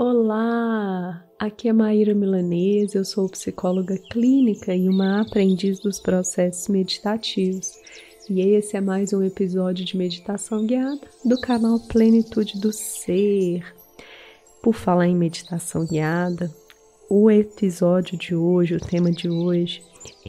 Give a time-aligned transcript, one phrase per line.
[0.00, 1.24] Olá!
[1.40, 7.72] Aqui é Maíra Milanese, eu sou psicóloga clínica e uma aprendiz dos processos meditativos.
[8.30, 13.74] E esse é mais um episódio de meditação guiada do canal Plenitude do Ser.
[14.62, 16.48] Por falar em meditação guiada,
[17.10, 19.82] o episódio de hoje, o tema de hoje,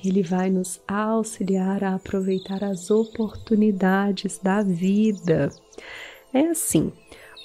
[0.04, 5.52] ele vai nos auxiliar a aproveitar as oportunidades da vida.
[6.34, 6.92] É assim,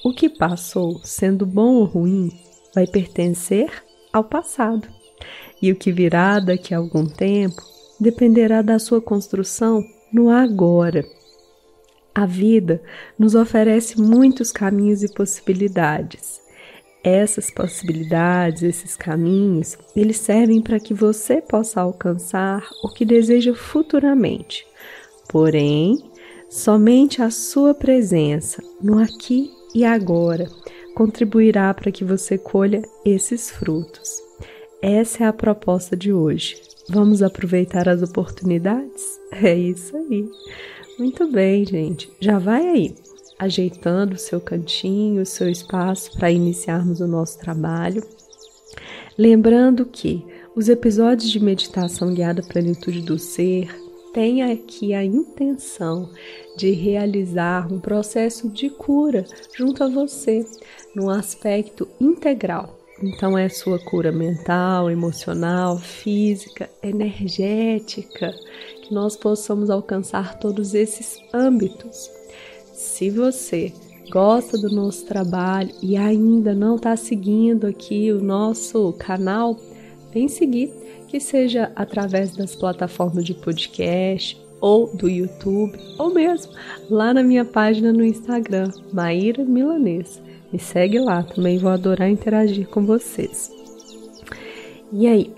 [0.05, 2.31] o que passou, sendo bom ou ruim,
[2.75, 3.71] vai pertencer
[4.13, 4.87] ao passado.
[5.63, 7.63] E o que virá daqui a algum tempo
[7.99, 11.03] dependerá da sua construção no agora.
[12.15, 12.83] A vida
[13.19, 16.39] nos oferece muitos caminhos e possibilidades.
[17.03, 24.67] Essas possibilidades, esses caminhos, eles servem para que você possa alcançar o que deseja futuramente.
[25.31, 25.97] Porém,
[26.51, 30.49] somente a sua presença no aqui e agora
[30.95, 34.23] contribuirá para que você colha esses frutos.
[34.81, 36.61] Essa é a proposta de hoje.
[36.89, 39.03] Vamos aproveitar as oportunidades?
[39.43, 40.29] É isso aí.
[40.97, 42.09] Muito bem, gente.
[42.21, 42.95] Já vai aí,
[43.37, 48.01] ajeitando o seu cantinho, o seu espaço para iniciarmos o nosso trabalho.
[49.19, 53.75] Lembrando que os episódios de meditação guiada plenitude do ser
[54.15, 56.09] têm aqui a intenção
[56.57, 60.47] de realizar um processo de cura junto a você,
[60.95, 62.79] num aspecto integral.
[63.03, 68.33] Então, é sua cura mental, emocional, física, energética,
[68.83, 72.09] que nós possamos alcançar todos esses âmbitos.
[72.73, 73.73] Se você
[74.11, 79.59] gosta do nosso trabalho e ainda não está seguindo aqui o nosso canal,
[80.13, 80.73] vem seguir,
[81.15, 86.53] que seja através das plataformas de podcast ou do YouTube, ou mesmo
[86.91, 90.21] lá na minha página no Instagram, Maíra Milanês.
[90.53, 93.49] Me segue lá, também vou adorar interagir com vocês.
[94.93, 95.33] E aí,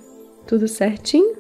[0.47, 1.37] tudo certinho?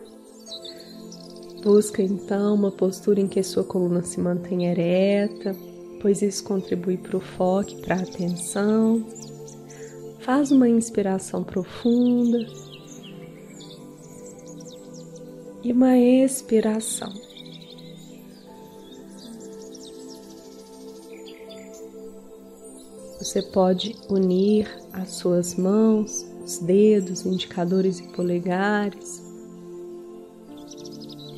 [1.64, 5.57] Busca então uma postura em que sua coluna se mantenha ereta,
[6.02, 9.02] pois isso contribui para o foco para a atenção.
[10.19, 12.65] Faz uma inspiração profunda
[15.66, 17.12] e uma expiração.
[23.18, 29.20] Você pode unir as suas mãos, os dedos, indicadores e polegares,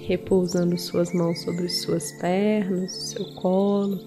[0.06, 3.98] repousando suas mãos sobre suas pernas, seu colo.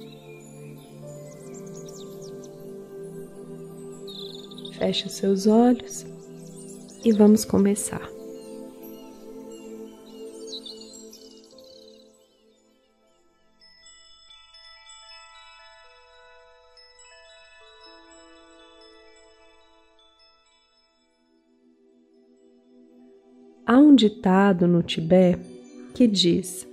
[4.77, 6.05] Feche seus olhos
[7.03, 8.20] e vamos começar.
[24.01, 25.39] Ditado no Tibete
[25.93, 26.67] que diz: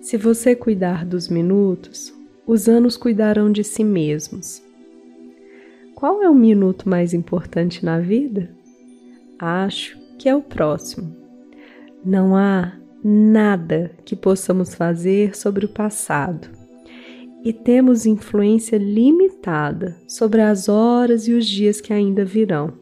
[0.00, 2.12] Se você cuidar dos minutos,
[2.44, 4.60] os anos cuidarão de si mesmos.
[5.94, 8.50] Qual é o minuto mais importante na vida?
[9.38, 11.16] Acho que é o próximo.
[12.04, 12.72] Não há
[13.04, 16.48] nada que possamos fazer sobre o passado
[17.44, 22.72] e temos influência limitada sobre as horas e os dias que ainda virão.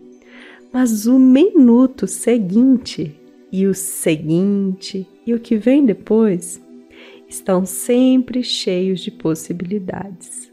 [0.72, 3.14] Mas o minuto seguinte
[3.58, 6.62] e o seguinte e o que vem depois
[7.26, 10.52] estão sempre cheios de possibilidades.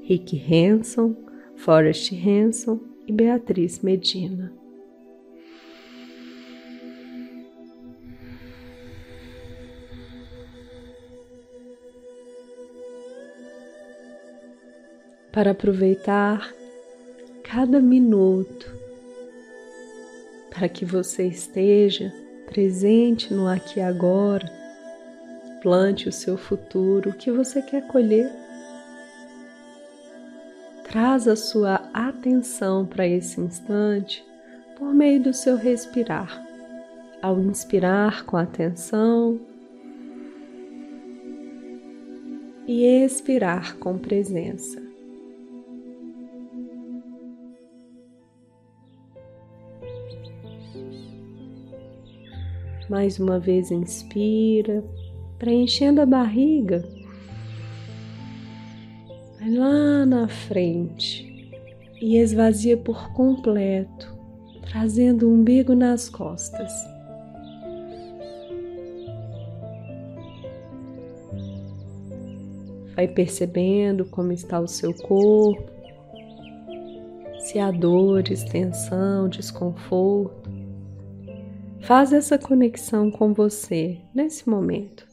[0.00, 1.14] Rick Hanson,
[1.56, 4.50] Forrest Hanson e Beatriz Medina.
[15.30, 16.50] Para aproveitar
[17.42, 18.83] cada minuto
[20.54, 22.14] para que você esteja
[22.46, 24.48] presente no aqui e agora.
[25.60, 28.30] Plante o seu futuro, o que você quer colher.
[30.84, 34.24] Traz a sua atenção para esse instante
[34.78, 36.40] por meio do seu respirar.
[37.20, 39.40] Ao inspirar com atenção
[42.66, 44.83] e expirar com presença.
[52.88, 54.84] Mais uma vez inspira,
[55.38, 56.84] preenchendo a barriga.
[59.38, 61.50] Vai lá na frente
[62.00, 64.14] e esvazia por completo,
[64.62, 66.72] trazendo o umbigo nas costas.
[72.94, 75.72] Vai percebendo como está o seu corpo,
[77.40, 80.43] se há dores, tensão, desconforto.
[81.84, 85.06] Faz essa conexão com você nesse momento.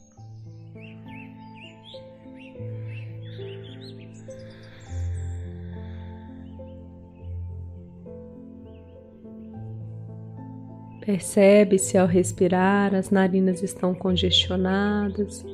[11.04, 15.44] Percebe se ao respirar as narinas estão congestionadas.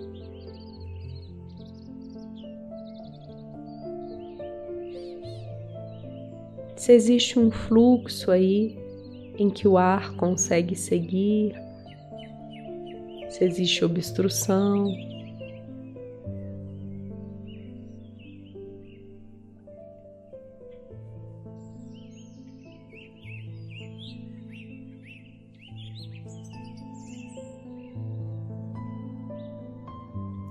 [6.77, 8.79] Se existe um fluxo aí
[9.39, 11.55] em que o ar consegue seguir,
[13.31, 14.93] se existe obstrução.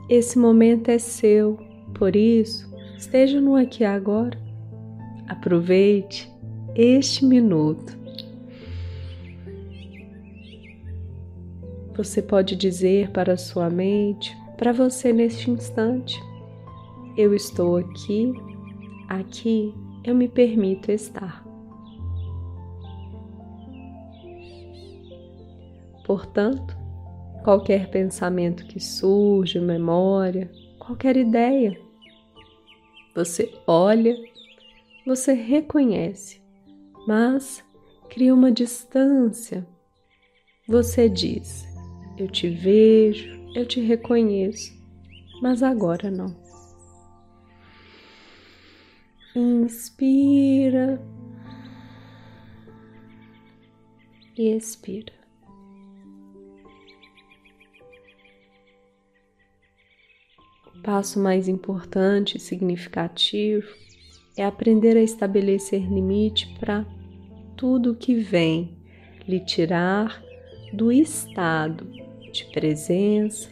[0.10, 1.58] Esse momento é seu,
[1.94, 4.40] por isso, esteja no aqui agora.
[5.28, 6.32] Aproveite
[6.74, 7.97] este minuto.
[11.98, 16.22] Você pode dizer para a sua mente, para você neste instante:
[17.18, 18.32] Eu estou aqui,
[19.10, 19.74] aqui
[20.04, 21.44] eu me permito estar.
[26.06, 26.78] Portanto,
[27.44, 31.82] qualquer pensamento que surge, memória, qualquer ideia.
[33.16, 34.16] Você olha,
[35.04, 36.40] você reconhece,
[37.08, 37.64] mas
[38.08, 39.68] cria uma distância.
[40.68, 41.67] Você diz:
[42.18, 44.74] Eu te vejo, eu te reconheço,
[45.42, 46.36] mas agora não.
[49.36, 51.00] Inspira
[54.36, 55.18] e expira.
[60.88, 63.68] passo mais importante e significativo
[64.38, 66.86] é aprender a estabelecer limite para
[67.58, 68.78] tudo que vem
[69.28, 70.24] lhe tirar
[70.72, 71.97] do estado
[72.38, 73.50] de presença,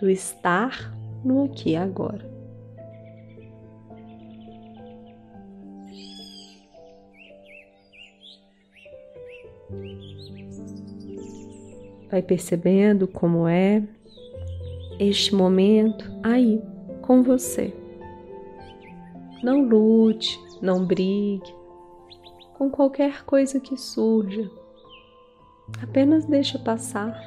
[0.00, 0.94] do estar
[1.24, 2.32] no aqui e agora.
[12.10, 13.82] Vai percebendo como é
[14.98, 16.62] este momento aí
[17.02, 17.74] com você.
[19.42, 21.52] Não lute, não brigue
[22.54, 24.50] com qualquer coisa que surja.
[25.82, 27.20] Apenas deixa passar.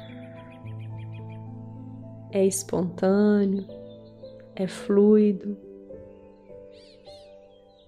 [2.30, 3.64] É espontâneo,
[4.54, 5.56] é fluido.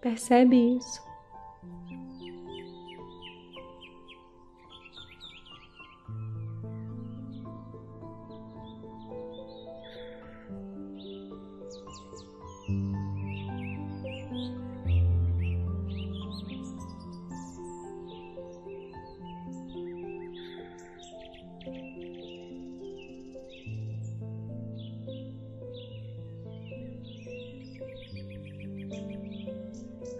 [0.00, 1.09] Percebe isso?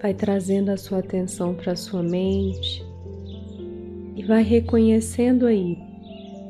[0.01, 2.83] Vai trazendo a sua atenção para a sua mente
[4.17, 5.77] e vai reconhecendo aí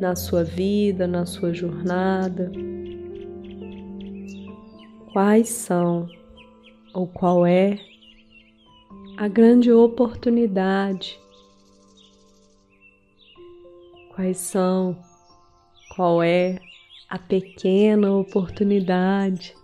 [0.00, 2.50] na sua vida, na sua jornada,
[5.12, 6.08] quais são
[6.94, 7.78] ou qual é
[9.16, 11.18] a grande oportunidade,
[14.14, 14.96] quais são,
[15.96, 16.58] qual é
[17.08, 19.59] a pequena oportunidade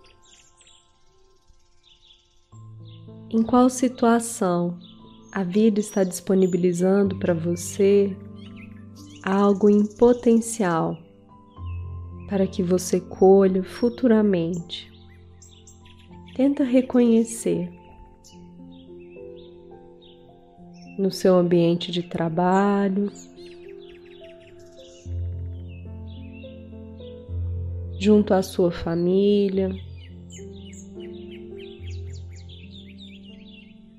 [3.29, 4.77] Em qual situação
[5.33, 8.15] a vida está disponibilizando para você
[9.23, 10.97] algo em potencial
[12.29, 14.91] para que você colha futuramente?
[16.35, 17.69] Tenta reconhecer
[20.97, 23.11] no seu ambiente de trabalho,
[27.99, 29.86] junto à sua família.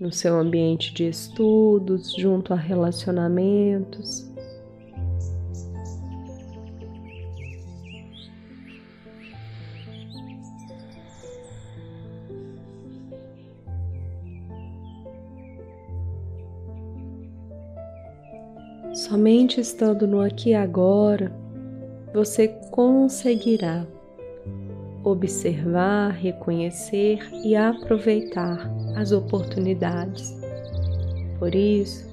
[0.00, 4.28] No seu ambiente de estudos, junto a relacionamentos.
[18.94, 21.32] Somente estando no aqui e agora,
[22.12, 23.86] você conseguirá
[25.02, 30.38] observar, reconhecer e aproveitar as oportunidades.
[31.38, 32.06] Por isso,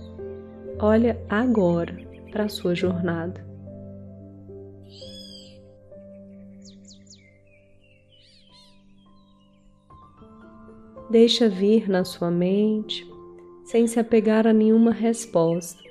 [0.80, 1.96] olha agora
[2.32, 3.46] para a sua jornada.
[11.10, 13.08] Deixa vir na sua mente
[13.64, 15.84] sem se apegar a nenhuma resposta.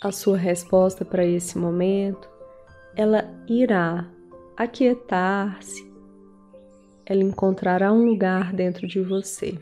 [0.00, 2.28] A sua resposta para esse momento,
[2.94, 4.08] ela irá
[4.56, 5.84] aquietar-se,
[7.06, 9.56] ela encontrará um lugar dentro de você.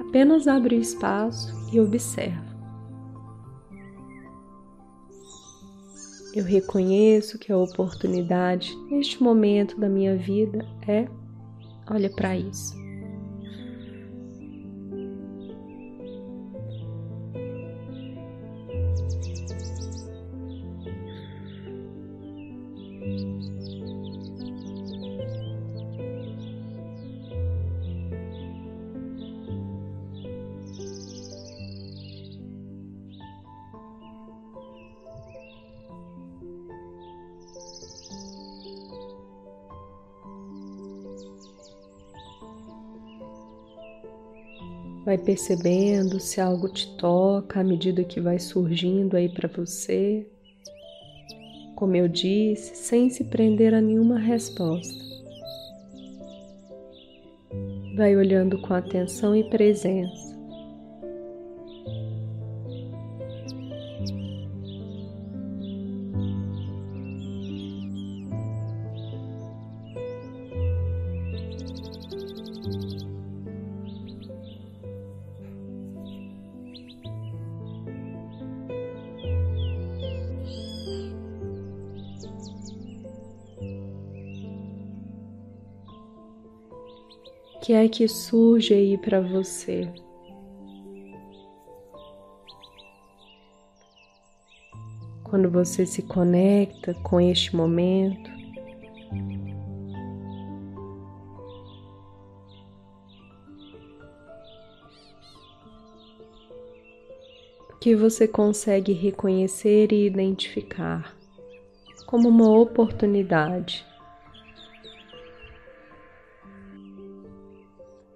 [0.00, 2.50] Apenas abre o espaço e observa.
[6.34, 11.08] Eu reconheço que a oportunidade neste momento da minha vida é
[11.88, 12.79] olha para isso.
[45.04, 50.26] Vai percebendo se algo te toca à medida que vai surgindo aí para você.
[51.74, 55.02] Como eu disse, sem se prender a nenhuma resposta.
[57.96, 60.29] Vai olhando com atenção e presença.
[87.70, 89.88] Que é que surge aí para você?
[95.22, 98.28] Quando você se conecta com este momento,
[107.80, 111.16] que você consegue reconhecer e identificar
[112.04, 113.88] como uma oportunidade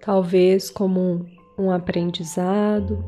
[0.05, 1.25] talvez como
[1.57, 3.03] um, aprendizado,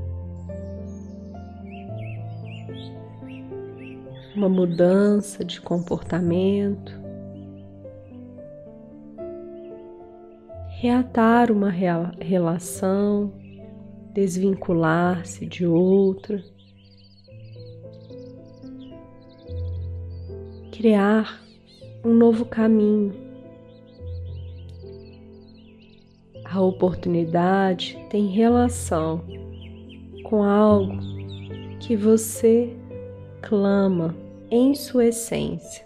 [4.35, 6.99] uma mudança de comportamento,
[10.69, 13.31] reatar uma relação,
[14.11, 16.43] desvincular-se de outra,
[20.71, 21.43] criar
[22.03, 23.26] um novo caminho
[26.67, 29.23] oportunidade tem relação
[30.23, 30.97] com algo
[31.79, 32.75] que você
[33.41, 34.15] clama
[34.51, 35.85] em sua essência.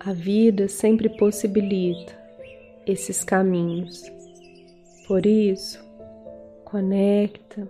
[0.00, 2.12] A vida sempre possibilita
[2.86, 4.02] esses caminhos.
[5.06, 5.82] Por isso,
[6.64, 7.66] conecta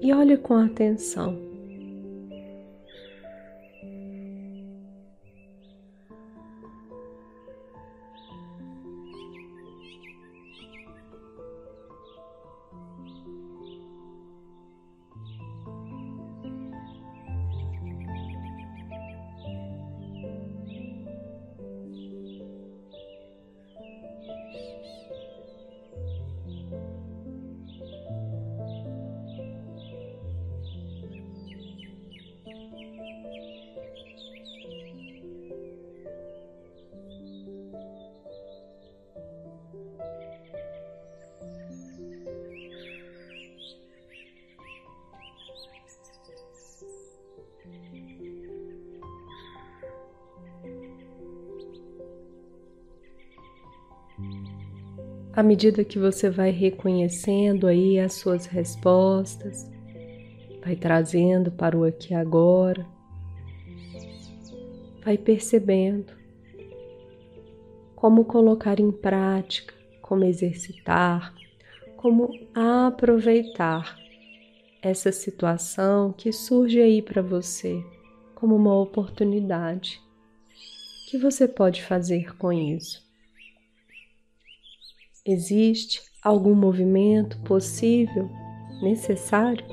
[0.00, 1.51] e olha com atenção.
[55.34, 59.70] À medida que você vai reconhecendo aí as suas respostas,
[60.62, 62.86] vai trazendo para o aqui agora,
[65.02, 66.12] vai percebendo
[67.96, 71.34] como colocar em prática, como exercitar,
[71.96, 73.96] como aproveitar
[74.82, 77.82] essa situação que surge aí para você
[78.34, 80.02] como uma oportunidade.
[81.06, 83.11] O que você pode fazer com isso?
[85.24, 88.28] Existe algum movimento possível,
[88.82, 89.64] necessário?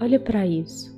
[0.00, 0.93] Olha para isso.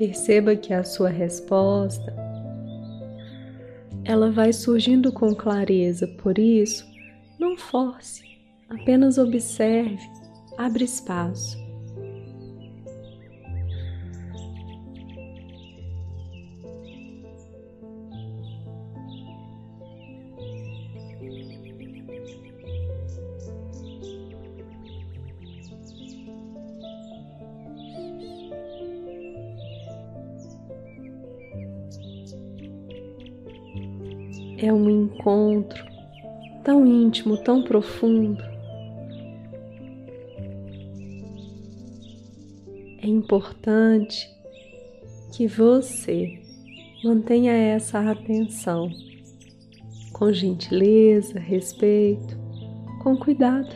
[0.00, 2.16] Perceba que a sua resposta
[4.02, 6.86] ela vai surgindo com clareza, por isso,
[7.38, 8.24] não force,
[8.70, 10.00] apenas observe,
[10.56, 11.54] abre espaço.
[37.10, 38.40] Íntimo, tão profundo.
[43.02, 44.30] É importante
[45.32, 46.40] que você
[47.02, 48.88] mantenha essa atenção
[50.12, 52.38] com gentileza, respeito,
[53.02, 53.74] com cuidado.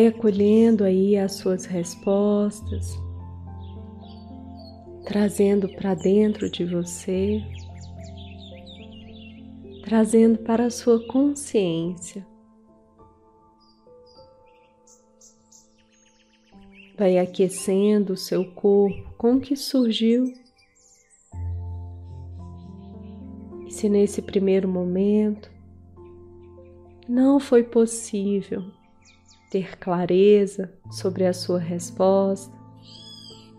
[0.00, 2.98] Vai acolhendo aí as suas respostas,
[5.04, 7.42] trazendo para dentro de você,
[9.84, 12.26] trazendo para a sua consciência.
[16.96, 20.32] Vai aquecendo o seu corpo com o que surgiu.
[23.66, 25.52] E se nesse primeiro momento
[27.06, 28.79] não foi possível
[29.50, 32.56] ter clareza sobre a sua resposta,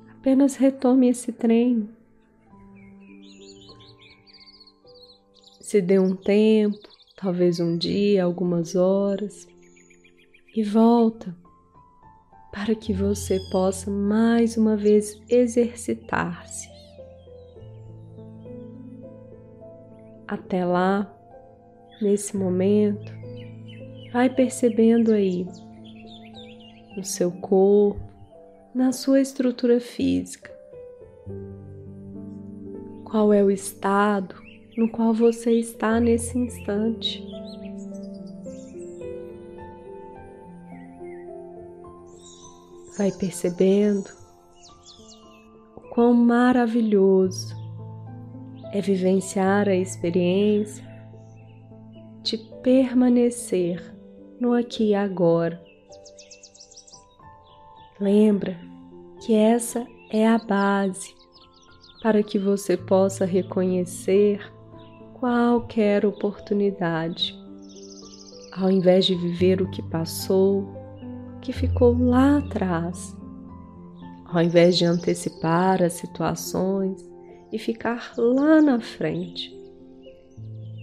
[0.09, 1.89] apenas retome esse treino.
[5.59, 6.79] Se dê um tempo,
[7.15, 9.47] talvez um dia, algumas horas,
[10.55, 11.35] e volta
[12.51, 16.69] para que você possa mais uma vez exercitar-se.
[20.27, 21.13] Até lá,
[22.01, 23.11] nesse momento,
[24.11, 25.45] vai percebendo aí
[26.95, 28.01] no seu corpo,
[28.73, 30.51] na sua estrutura física.
[33.05, 34.35] Qual é o estado
[34.77, 37.23] no qual você está nesse instante?
[42.97, 44.09] Vai percebendo
[45.75, 47.55] o quão maravilhoso
[48.71, 50.85] é vivenciar a experiência
[52.23, 53.83] de permanecer
[54.39, 55.70] no aqui e agora
[58.01, 58.57] Lembra
[59.19, 61.13] que essa é a base
[62.01, 64.41] para que você possa reconhecer
[65.13, 67.39] qualquer oportunidade.
[68.53, 70.67] Ao invés de viver o que passou,
[71.41, 73.15] que ficou lá atrás,
[74.25, 77.07] ao invés de antecipar as situações
[77.53, 79.55] e ficar lá na frente,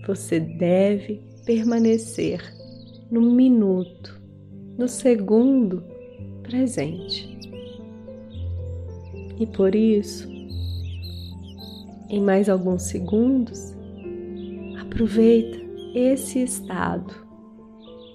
[0.07, 2.40] você deve permanecer
[3.11, 4.22] no minuto,
[4.78, 5.98] no segundo
[6.49, 7.39] presente.
[9.39, 10.27] E por isso,
[12.09, 13.75] em mais alguns segundos,
[14.81, 15.59] aproveita
[15.95, 17.15] esse estado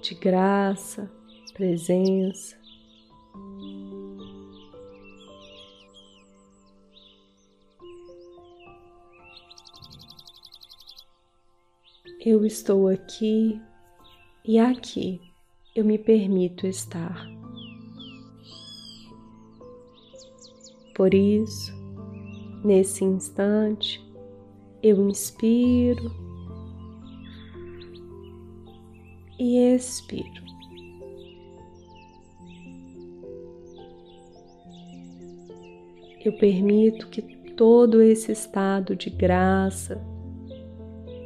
[0.02, 1.10] de graça,
[1.54, 2.56] presença.
[12.20, 13.60] Eu estou aqui
[14.44, 15.20] e aqui
[15.76, 17.43] eu me permito estar.
[20.94, 21.74] Por isso,
[22.64, 24.00] nesse instante,
[24.80, 26.10] eu inspiro
[29.38, 30.44] e expiro.
[36.24, 37.22] Eu permito que
[37.56, 40.00] todo esse estado de graça,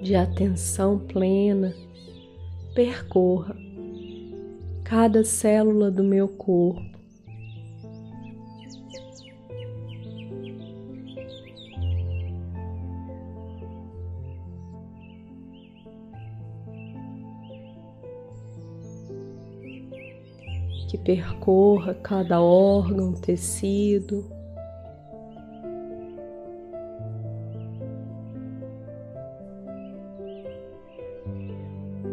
[0.03, 1.75] de atenção plena,
[2.75, 3.55] percorra
[4.83, 6.98] cada célula do meu corpo
[21.09, 24.31] percorra cada órgão, tecido.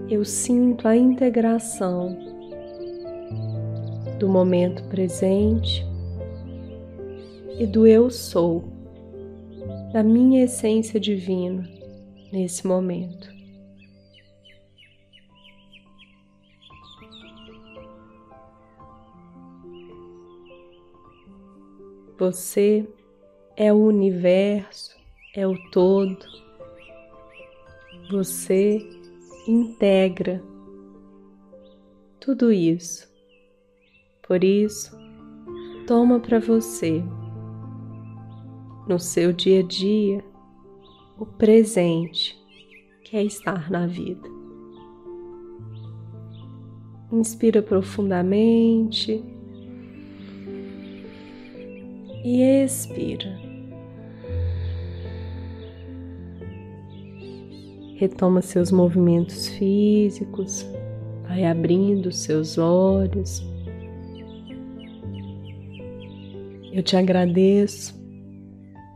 [0.10, 2.18] Eu sinto a integração
[4.18, 5.86] do momento presente
[7.60, 8.64] e do eu sou,
[9.92, 11.68] da minha essência divina
[12.32, 13.35] nesse momento.
[22.17, 22.88] Você
[23.58, 24.95] é o universo,
[25.36, 26.25] é o todo.
[28.10, 28.80] Você
[29.45, 30.41] integra
[32.21, 33.13] tudo isso.
[34.25, 34.97] Por isso,
[35.86, 37.04] toma para você,
[38.88, 40.23] no seu dia a dia,
[41.19, 42.41] o presente
[43.04, 44.28] que é estar na vida.
[47.12, 49.23] Inspira profundamente
[52.26, 53.40] e expira.
[57.98, 60.66] Retoma seus movimentos físicos,
[61.28, 63.46] vai abrindo seus olhos.
[66.74, 67.96] Eu te agradeço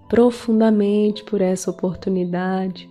[0.10, 2.90] profundamente por essa oportunidade.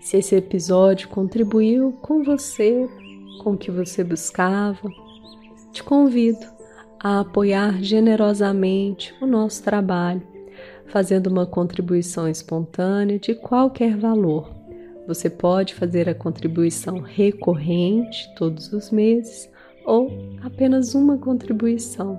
[0.00, 2.88] Se esse episódio contribuiu com você,
[3.42, 4.88] com o que você buscava,
[5.72, 6.55] te convido
[7.06, 10.20] a apoiar generosamente o nosso trabalho,
[10.86, 14.50] fazendo uma contribuição espontânea de qualquer valor.
[15.06, 19.48] Você pode fazer a contribuição recorrente todos os meses
[19.84, 20.10] ou
[20.42, 22.18] apenas uma contribuição.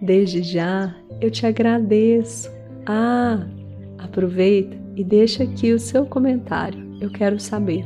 [0.00, 2.48] Desde já eu te agradeço.
[2.86, 3.44] Ah,
[3.98, 6.96] aproveita e deixa aqui o seu comentário.
[7.00, 7.84] Eu quero saber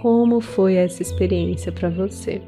[0.00, 2.40] como foi essa experiência para você.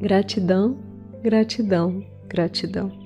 [0.00, 0.83] Gratidão
[1.24, 3.03] Gratidão, gratidão.